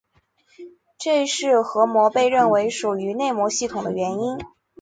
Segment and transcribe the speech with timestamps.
[0.97, 4.39] 这是核膜被认为属于内膜系统的原因。